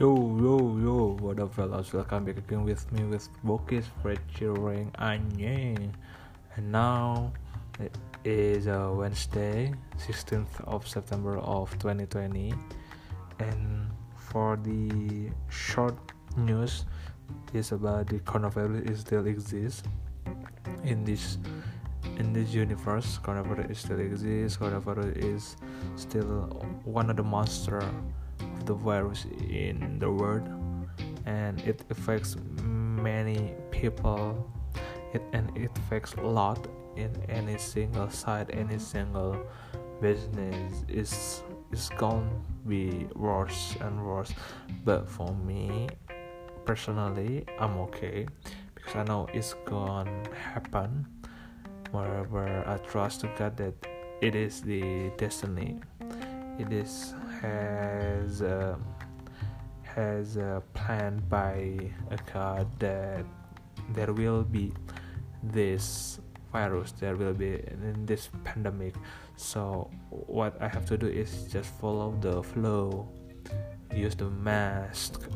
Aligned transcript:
Yo 0.00 0.10
yo 0.42 0.76
yo, 0.82 1.16
what 1.20 1.38
up 1.38 1.54
fellas? 1.54 1.92
Welcome 1.92 2.24
back 2.24 2.38
again 2.38 2.64
with 2.64 2.90
me 2.90 3.04
with 3.04 3.28
Bokis 3.46 3.84
featuring 4.02 4.90
Anye. 4.98 5.88
And 6.56 6.72
now 6.72 7.32
it 7.78 7.96
is 8.24 8.66
uh, 8.66 8.90
Wednesday, 8.92 9.72
16th 9.98 10.50
of 10.66 10.88
September 10.88 11.38
of 11.38 11.70
2020. 11.78 12.54
And 13.38 13.88
for 14.16 14.56
the 14.56 15.30
short 15.48 15.94
news 16.36 16.86
is 17.52 17.70
about 17.70 18.08
the 18.08 18.18
coronavirus 18.18 18.90
is 18.90 18.98
still 18.98 19.24
exists 19.28 19.84
in 20.82 21.04
this 21.04 21.38
in 22.18 22.32
this 22.32 22.52
universe. 22.52 23.20
Coronavirus 23.22 23.76
still 23.76 24.00
exists. 24.00 24.58
Coronavirus 24.58 25.16
is 25.22 25.56
still 25.94 26.50
one 26.82 27.10
of 27.10 27.16
the 27.16 27.22
monster 27.22 27.80
the 28.64 28.74
virus 28.74 29.26
in 29.48 29.98
the 29.98 30.10
world 30.10 30.48
and 31.26 31.60
it 31.60 31.82
affects 31.90 32.36
many 32.62 33.54
people. 33.70 34.50
It 35.12 35.22
and 35.32 35.50
it 35.56 35.70
affects 35.78 36.14
a 36.14 36.22
lot 36.22 36.66
in 36.96 37.10
any 37.28 37.58
single 37.58 38.10
side 38.10 38.50
any 38.52 38.78
single 38.78 39.36
business. 40.00 40.84
Is 40.88 41.42
is 41.72 41.90
gonna 41.96 42.30
be 42.66 43.06
worse 43.14 43.76
and 43.80 44.04
worse. 44.04 44.32
But 44.84 45.08
for 45.08 45.32
me 45.34 45.88
personally 46.64 47.44
i'm 47.60 47.76
okay 47.76 48.26
because 48.74 48.96
i 48.96 49.04
know 49.04 49.28
it's 49.32 49.54
gonna 49.64 50.10
happen. 50.34 51.06
Wherever 51.92 52.64
i 52.66 52.76
trust 52.78 53.20
to 53.20 53.30
god 53.38 53.56
that 53.58 53.74
it 54.20 54.34
is 54.34 54.62
the 54.62 55.10
destiny 55.16 55.78
it 56.58 56.72
is 56.72 57.14
has 57.40 58.42
uh, 58.42 58.76
has 59.82 60.36
uh, 60.36 60.60
planned 60.72 61.28
by 61.28 61.78
a 62.10 62.18
god 62.32 62.66
that 62.78 63.24
there 63.92 64.12
will 64.12 64.42
be 64.42 64.72
this 65.42 66.20
virus 66.52 66.92
there 66.92 67.16
will 67.16 67.34
be 67.34 67.58
in 67.66 68.06
this 68.06 68.30
pandemic. 68.44 68.94
So 69.36 69.90
what 70.08 70.54
i 70.62 70.68
have 70.68 70.86
to 70.86 70.96
do 70.96 71.06
is 71.06 71.50
just 71.50 71.74
follow 71.80 72.14
the 72.20 72.42
flow 72.42 73.08
use 73.92 74.14
the 74.14 74.30
mask. 74.30 75.26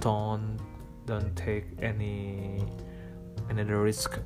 Don't 0.00 0.58
don't 1.06 1.36
take 1.36 1.66
any 1.80 2.64
any 3.50 3.62
risk. 3.64 4.18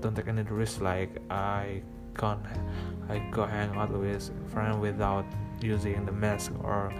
Don't 0.00 0.14
take 0.14 0.28
any 0.28 0.42
risk 0.42 0.80
like 0.80 1.16
i 1.30 1.82
can't 2.16 2.40
i 3.08 3.18
go 3.30 3.44
hang 3.44 3.70
out 3.76 3.90
with 3.90 4.30
friend 4.52 4.80
without 4.80 5.24
using 5.60 6.04
the 6.06 6.12
mask 6.12 6.52
or 6.62 6.92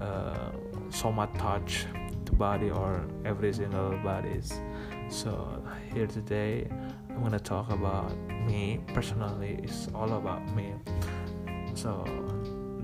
uh, 0.00 0.50
so 0.90 1.10
much 1.10 1.32
touch 1.34 1.86
the 2.24 2.32
body 2.32 2.70
or 2.70 3.04
every 3.24 3.52
single 3.52 3.96
bodies 3.98 4.60
so 5.08 5.62
here 5.92 6.06
today 6.06 6.68
i'm 7.10 7.22
gonna 7.22 7.38
talk 7.38 7.70
about 7.70 8.16
me 8.46 8.80
personally 8.94 9.58
it's 9.62 9.88
all 9.94 10.12
about 10.14 10.42
me. 10.54 10.72
So 11.74 12.04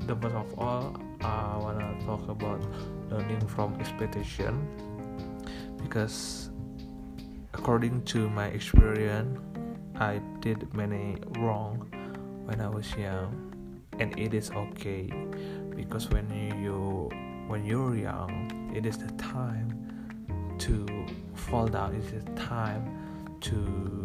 the 0.06 0.14
first 0.16 0.34
of 0.34 0.58
all 0.58 0.96
i 1.20 1.56
wanna 1.56 1.96
talk 2.04 2.28
about 2.28 2.60
learning 3.10 3.40
from 3.46 3.74
expectation 3.80 4.66
because 5.82 6.50
according 7.54 8.02
to 8.02 8.28
my 8.30 8.46
experience 8.48 9.38
i 10.00 10.20
did 10.40 10.72
many 10.74 11.16
wrong 11.38 11.86
when 12.44 12.60
i 12.60 12.68
was 12.68 12.94
young 12.96 13.44
and 13.98 14.18
it 14.18 14.34
is 14.34 14.50
okay 14.50 15.10
because 15.76 16.10
when 16.10 16.28
you 16.60 17.08
when 17.46 17.64
you're 17.64 17.96
young 17.96 18.72
it 18.74 18.86
is 18.86 18.98
the 18.98 19.10
time 19.12 19.70
to 20.58 20.86
fall 21.34 21.66
down 21.66 21.94
it 21.94 22.04
is 22.04 22.24
the 22.24 22.30
time 22.32 23.36
to 23.40 24.04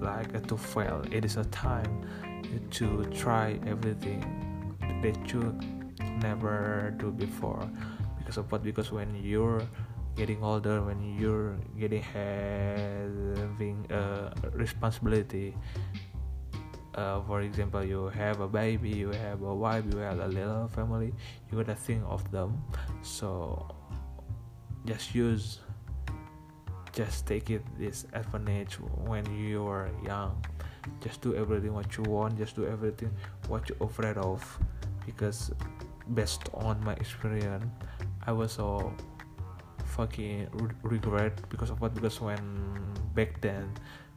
like 0.00 0.34
uh, 0.34 0.40
to 0.40 0.56
fail 0.56 1.02
it 1.10 1.24
is 1.24 1.36
a 1.36 1.44
time 1.46 2.06
to 2.70 3.04
try 3.06 3.58
everything 3.66 4.20
that 5.02 5.32
you 5.32 5.58
never 6.20 6.94
do 6.98 7.10
before 7.10 7.68
because 8.18 8.36
of 8.36 8.50
what 8.52 8.62
because 8.62 8.92
when 8.92 9.14
you're 9.16 9.62
getting 10.16 10.42
older 10.42 10.82
when 10.82 11.02
you're 11.18 11.56
getting 11.78 12.02
having 12.02 13.86
a 13.90 14.32
responsibility 14.52 15.54
uh, 16.94 17.20
for 17.22 17.40
example 17.40 17.84
you 17.84 18.06
have 18.08 18.40
a 18.40 18.48
baby 18.48 18.90
you 18.90 19.10
have 19.10 19.42
a 19.42 19.54
wife 19.54 19.84
you 19.92 19.98
have 19.98 20.20
a 20.20 20.28
little 20.28 20.68
family 20.68 21.12
you 21.50 21.58
gotta 21.58 21.74
think 21.74 22.02
of 22.06 22.30
them. 22.30 22.62
So 23.02 23.66
just 24.86 25.14
use 25.14 25.60
just 26.92 27.26
take 27.26 27.50
it 27.50 27.62
this 27.78 28.06
advantage 28.12 28.74
when 29.04 29.26
you 29.34 29.66
are 29.66 29.90
young. 30.04 30.44
Just 31.00 31.22
do 31.22 31.34
everything 31.34 31.72
what 31.72 31.96
you 31.96 32.04
want 32.04 32.36
just 32.36 32.54
do 32.56 32.66
everything 32.66 33.10
what 33.48 33.68
you're 33.68 33.88
afraid 33.88 34.18
of 34.18 34.44
because 35.06 35.50
based 36.12 36.50
on 36.52 36.82
my 36.84 36.92
experience 36.94 37.64
i 38.26 38.32
was 38.32 38.52
so 38.52 38.92
fucking 39.94 40.48
regret 40.82 41.38
because 41.48 41.70
of 41.70 41.80
what 41.80 41.94
because 41.94 42.20
when 42.20 42.42
back 43.14 43.40
then 43.40 43.70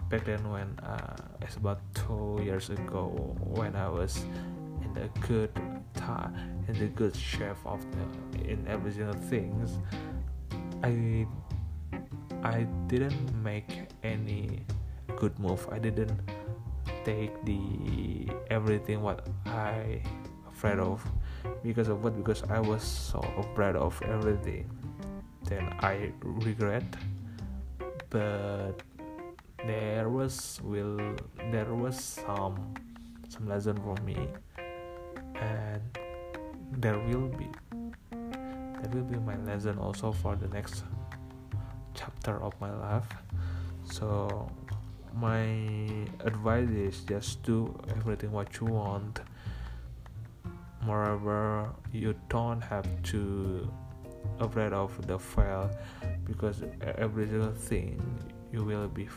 back 0.09 0.25
then 0.25 0.41
when 0.49 0.67
uh, 0.79 1.15
it's 1.41 1.55
about 1.55 1.79
two 1.93 2.39
years 2.41 2.69
ago 2.69 3.35
when 3.39 3.75
I 3.75 3.87
was 3.87 4.25
in 4.81 4.93
the 4.93 5.07
good 5.27 5.53
time 5.93 6.33
in 6.67 6.73
the 6.79 6.87
good 6.87 7.15
shape 7.15 7.61
of 7.65 7.85
the 7.93 8.49
in 8.49 8.65
every 8.67 8.91
single 8.91 9.21
things 9.29 9.77
I 10.83 11.27
I 12.43 12.67
didn't 12.87 13.33
make 13.43 13.89
any 14.03 14.61
good 15.17 15.37
move. 15.39 15.67
I 15.71 15.79
didn't 15.79 16.19
take 17.03 17.33
the 17.45 18.29
everything 18.49 19.01
what 19.01 19.27
I 19.45 20.01
afraid 20.49 20.79
of 20.79 21.03
because 21.63 21.87
of 21.89 22.03
what? 22.03 22.15
Because 22.15 22.43
I 22.49 22.59
was 22.59 22.83
so 22.83 23.19
afraid 23.37 23.75
of 23.75 23.99
everything 24.03 24.69
then 25.47 25.73
I 25.79 26.11
regret 26.21 26.83
but 28.09 28.73
there 29.65 30.09
was 30.09 30.61
will 30.63 31.15
there 31.51 31.73
was 31.73 31.99
some 31.99 32.73
some 33.27 33.47
lesson 33.47 33.77
for 33.77 33.95
me 34.03 34.27
and 35.35 35.81
there 36.71 36.97
will 36.99 37.27
be 37.27 37.47
there 38.81 38.91
will 38.93 39.09
be 39.09 39.17
my 39.19 39.35
lesson 39.37 39.77
also 39.79 40.11
for 40.11 40.35
the 40.35 40.47
next 40.49 40.83
chapter 41.93 42.41
of 42.41 42.53
my 42.61 42.71
life. 42.71 43.07
So 43.83 44.49
my 45.15 45.45
advice 46.23 46.69
is 46.69 47.01
just 47.01 47.41
do 47.43 47.73
everything 47.89 48.31
what 48.31 48.59
you 48.59 48.67
want. 48.67 49.19
Moreover 50.85 51.69
you 51.91 52.15
don't 52.29 52.61
have 52.61 52.87
to 53.11 53.69
afraid 54.39 54.73
of 54.73 54.91
the 55.07 55.17
fail 55.17 55.69
because 56.25 56.63
every 56.97 57.27
single 57.27 57.51
thing 57.51 58.01
you 58.51 58.63
will 58.63 58.87
be 58.87 59.07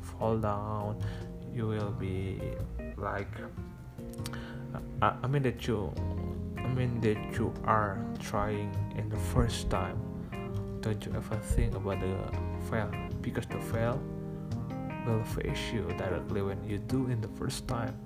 fall 0.00 0.36
down 0.38 1.00
you 1.54 1.66
will 1.66 1.92
be 1.92 2.40
like 2.96 3.28
I, 5.02 5.14
I 5.22 5.26
mean 5.26 5.42
that 5.42 5.66
you 5.66 5.92
I 6.56 6.68
mean 6.74 7.00
that 7.00 7.18
you 7.38 7.52
are 7.64 7.98
trying 8.20 8.74
in 8.96 9.08
the 9.08 9.16
first 9.16 9.70
time. 9.70 9.96
Don't 10.80 11.04
you 11.04 11.12
ever 11.14 11.36
think 11.36 11.74
about 11.74 12.00
the 12.00 12.14
fail 12.70 12.90
because 13.22 13.46
the 13.46 13.58
fail 13.58 14.00
will 15.06 15.24
face 15.24 15.72
you 15.72 15.82
directly 15.96 16.42
when 16.42 16.62
you 16.64 16.78
do 16.78 17.06
in 17.06 17.20
the 17.20 17.28
first 17.28 17.66
time 17.66 17.96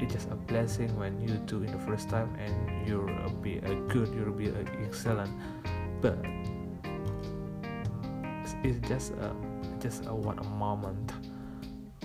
it's 0.00 0.14
just 0.14 0.30
a 0.30 0.34
blessing 0.34 0.88
when 0.98 1.20
you 1.20 1.34
do 1.46 1.62
in 1.62 1.70
the 1.72 1.78
first 1.78 2.08
time 2.08 2.34
and 2.38 2.88
you'll 2.88 3.06
be 3.42 3.58
a 3.58 3.74
good 3.88 4.08
you'll 4.14 4.32
be 4.32 4.48
a 4.48 4.64
excellent. 4.82 5.30
But 6.00 6.18
it's 8.64 8.88
just 8.88 9.12
a 9.12 9.34
just 9.78 10.06
a 10.06 10.14
one 10.14 10.38
a 10.38 10.44
moment 10.44 11.12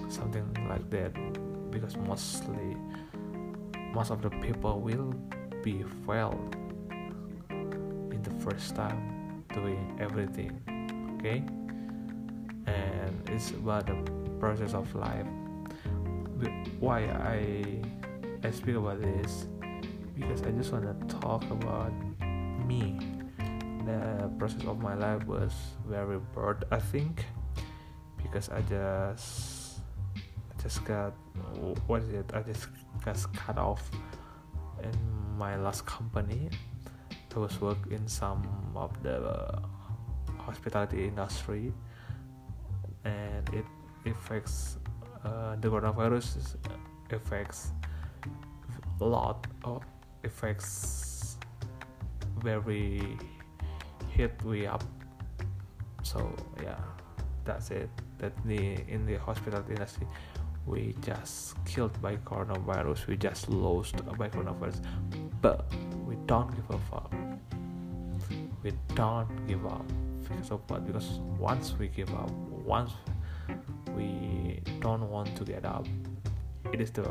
something 0.10 0.46
like 0.70 0.90
that 0.90 1.14
because 1.72 1.96
mostly 1.98 2.76
most 3.94 4.12
of 4.12 4.22
the 4.22 4.30
people 4.30 4.80
will 4.80 5.14
be 5.64 5.84
failed 6.06 6.56
in 7.50 8.22
the 8.22 8.32
first 8.44 8.76
time 8.76 9.44
doing 9.54 9.98
everything 10.00 10.52
okay? 11.20 11.44
And 12.68 13.30
it's 13.30 13.52
about 13.52 13.88
the 13.88 13.96
process 14.40 14.74
of 14.74 14.94
life 14.96 15.28
why 16.80 17.06
i 17.06 17.64
i 18.44 18.52
speak 18.52 18.76
about 18.76 19.02
this 19.02 19.48
because 20.16 20.42
i 20.44 20.52
just 20.52 20.72
want 20.72 20.86
to 20.86 21.16
talk 21.18 21.44
about 21.52 21.92
me. 22.66 22.98
The 23.86 24.32
process 24.40 24.64
of 24.66 24.80
my 24.82 24.96
life 24.96 25.26
was 25.28 25.54
very 25.86 26.18
bored 26.34 26.66
i 26.72 26.80
think 26.80 27.26
because 28.18 28.50
i 28.50 28.62
just 28.62 29.80
I 30.50 30.62
just 30.64 30.84
got 30.86 31.14
what 31.86 32.02
is 32.02 32.10
it? 32.10 32.32
I 32.34 32.42
just 32.42 32.68
got 33.04 33.18
cut 33.34 33.58
off 33.60 33.92
in 34.82 34.98
my 35.38 35.56
last 35.58 35.86
company. 35.86 36.50
I 37.36 37.40
was 37.40 37.60
work 37.60 37.78
in 37.92 38.08
some 38.08 38.48
of 38.76 38.92
the 39.04 39.62
hospitality 40.40 41.08
industry 41.08 41.74
and 43.04 43.50
it 43.50 43.66
affects 44.06 44.78
uh, 45.26 45.56
the 45.60 45.68
coronavirus 45.68 46.56
affects 47.12 47.72
a 49.02 49.06
lot 49.06 49.48
of 49.64 49.84
affects 50.24 51.38
very 52.42 53.18
hit 54.10 54.32
we 54.44 54.68
up. 54.68 54.84
So 56.04 56.34
yeah 56.62 56.78
that's 57.44 57.72
it. 57.72 57.90
That 58.20 58.34
the 58.46 58.78
in 58.88 59.06
the 59.06 59.16
hospital 59.16 59.64
industry 59.70 60.08
we 60.66 60.96
just 61.02 61.64
killed 61.66 62.00
by 62.02 62.18
coronavirus. 62.18 63.08
We 63.08 63.18
just 63.18 63.50
lost 63.50 63.96
by 64.18 64.30
coronavirus. 64.30 64.82
But 65.42 65.66
we 66.08 66.16
don't 66.26 66.50
give 66.56 66.70
a 66.70 66.80
fuck. 66.90 67.14
We 68.64 68.72
don't 68.96 69.30
give 69.48 69.66
up 69.66 69.86
because 70.24 70.50
of 70.50 70.62
what 70.70 70.86
because 70.88 71.20
once 71.38 71.76
we 71.78 71.88
give 71.88 72.10
up 72.16 72.32
once 72.32 72.92
we 73.96 74.62
don't 74.80 75.10
want 75.10 75.36
to 75.38 75.44
get 75.44 75.66
up. 75.66 75.86
It 76.74 76.82
is 76.82 76.92
the 76.92 77.10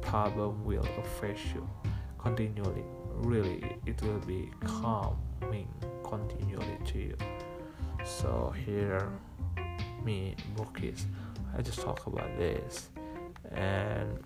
problem 0.00 0.64
will 0.64 0.86
affect 0.98 1.40
you 1.54 1.68
continually. 2.18 2.84
Really 3.14 3.78
it 3.86 4.00
will 4.02 4.20
be 4.20 4.50
coming 4.60 5.68
continually 6.04 6.78
to 6.86 6.98
you. 6.98 7.16
So 8.04 8.52
here 8.64 9.08
me 10.04 10.36
Bokis 10.54 11.04
i 11.56 11.62
just 11.62 11.80
talk 11.80 12.06
about 12.06 12.36
this. 12.36 12.90
And 13.52 14.18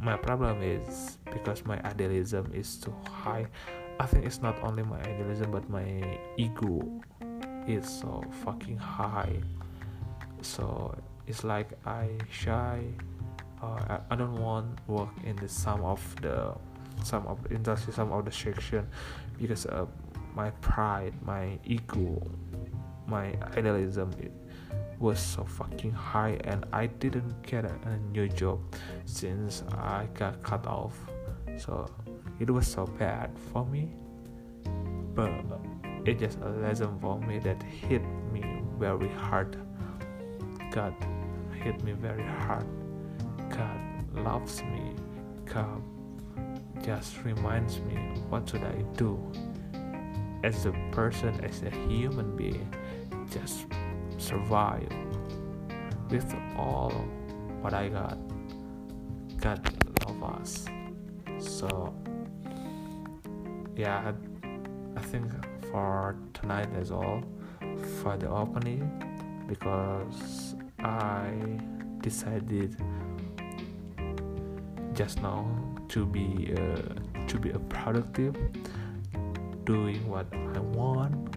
my 0.00 0.16
problem 0.16 0.62
is 0.62 1.18
because 1.32 1.64
my 1.64 1.80
idealism 1.84 2.50
is 2.52 2.76
too 2.76 2.94
high. 3.08 3.46
I 3.98 4.06
think 4.06 4.26
it's 4.26 4.42
not 4.42 4.62
only 4.62 4.82
my 4.82 5.00
idealism 5.00 5.50
but 5.50 5.68
my 5.70 6.18
ego 6.36 7.00
is 7.66 7.88
so 7.88 8.22
fucking 8.44 8.76
high. 8.76 9.40
So 10.42 10.94
it's 11.28 11.44
like 11.44 11.68
i 11.86 12.08
shy 12.30 12.80
uh, 13.62 13.98
I, 14.08 14.14
don't 14.14 14.40
want 14.40 14.78
work 14.86 15.10
in 15.24 15.36
the 15.36 15.48
some 15.48 15.82
of 15.84 16.00
the 16.22 16.54
some 17.04 17.26
of 17.26 17.42
the 17.42 17.54
industry 17.54 17.92
some 17.92 18.12
of 18.12 18.24
the 18.24 18.30
section 18.30 18.86
because 19.38 19.66
uh, 19.66 19.86
my 20.34 20.50
pride 20.62 21.12
my 21.22 21.58
ego 21.64 22.22
my 23.06 23.34
idealism 23.56 24.10
it 24.20 24.32
was 24.98 25.20
so 25.20 25.44
fucking 25.44 25.92
high 25.92 26.38
and 26.44 26.66
i 26.72 26.86
didn't 26.86 27.42
get 27.42 27.64
a, 27.64 27.74
a 27.84 27.96
new 28.12 28.28
job 28.28 28.58
since 29.04 29.62
i 29.78 30.06
got 30.14 30.42
cut 30.42 30.66
off. 30.66 30.96
So 31.56 31.90
it 32.38 32.48
was 32.50 32.66
so 32.66 32.86
bad 32.86 33.30
for 33.52 33.66
me 33.66 33.90
but 35.14 35.32
it 36.04 36.18
just 36.20 36.38
a 36.40 36.48
lesson 36.48 36.96
for 37.00 37.18
me 37.20 37.40
that 37.40 37.60
hit 37.62 38.02
me 38.32 38.62
very 38.78 39.08
hard. 39.08 39.56
God 40.70 40.94
hit 41.68 41.84
me 41.84 41.92
very 41.92 42.24
hard. 42.24 42.66
God 43.50 43.78
loves 44.24 44.62
me. 44.62 44.94
God 45.44 45.82
just 46.82 47.22
reminds 47.24 47.80
me 47.80 47.96
what 48.30 48.48
should 48.48 48.62
i 48.62 48.80
do 48.96 49.12
as 50.44 50.64
a 50.64 50.72
person 50.92 51.38
as 51.44 51.62
a 51.62 51.70
human 51.86 52.34
being? 52.34 52.74
Just 53.30 53.66
survive 54.16 54.88
with 56.10 56.34
all 56.56 56.90
what 57.60 57.74
i 57.74 57.88
got. 57.90 58.16
God 59.36 59.60
love 60.06 60.22
us. 60.40 60.64
So 61.38 61.94
yeah 63.76 64.12
i 64.96 65.00
think 65.00 65.26
for 65.70 66.16
tonight 66.32 66.68
is 66.80 66.90
all 66.90 67.22
for 68.00 68.16
the 68.16 68.28
opening 68.28 68.82
because 69.46 70.56
i 70.80 71.30
decided 72.00 72.76
just 74.94 75.20
now 75.22 75.46
to 75.88 76.06
be 76.06 76.54
uh, 76.56 77.26
to 77.26 77.38
be 77.38 77.50
a 77.50 77.58
productive 77.58 78.34
doing 79.64 80.08
what 80.08 80.26
i 80.54 80.60
want 80.60 81.36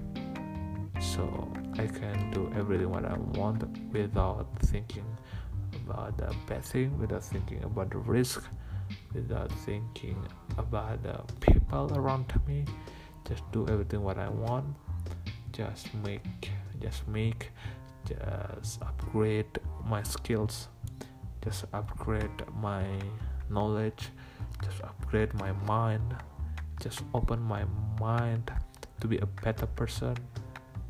so 0.99 1.51
i 1.77 1.87
can 1.87 2.31
do 2.31 2.51
everything 2.55 2.89
what 2.89 3.05
i 3.05 3.17
want 3.39 3.63
without 3.91 4.47
thinking 4.61 5.05
about 5.85 6.17
the 6.17 6.33
bad 6.47 6.63
thing 6.63 6.97
without 6.99 7.23
thinking 7.23 7.63
about 7.63 7.89
the 7.89 7.97
risk 7.97 8.43
without 9.13 9.51
thinking 9.51 10.17
about 10.57 11.01
the 11.03 11.19
people 11.39 11.91
around 11.95 12.25
me. 12.47 12.65
Just 13.27 13.49
do 13.51 13.67
everything 13.67 14.01
what 14.01 14.17
i 14.17 14.29
want. 14.29 14.65
Just 15.51 15.93
make 16.03 16.51
just 16.79 17.07
make 17.07 17.51
just 18.05 18.81
upgrade 18.81 19.59
my 19.85 20.03
skills 20.03 20.67
just 21.43 21.65
upgrade 21.73 22.43
my 22.61 22.85
knowledge 23.49 24.09
just 24.63 24.81
upgrade 24.83 25.33
my 25.35 25.51
mind 25.65 26.15
just 26.81 27.03
open 27.13 27.39
my 27.39 27.63
mind 27.99 28.51
to 28.99 29.07
be 29.07 29.17
a 29.17 29.25
better 29.25 29.67
person 29.67 30.15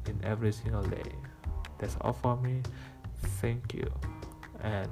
in 0.08 0.20
every 0.24 0.52
single 0.52 0.84
day. 0.84 1.12
That's 1.80 1.98
all 2.02 2.14
for 2.14 2.38
me. 2.38 2.62
Thank 3.42 3.74
you 3.74 3.92
and 4.62 4.90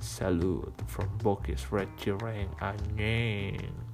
salute 0.00 0.72
from 0.86 1.08
Bokis 1.18 1.70
Red 1.70 1.88
Cireng 1.98 2.48
Anyeng 2.58 3.89